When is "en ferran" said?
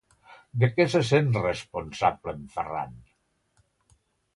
2.39-3.01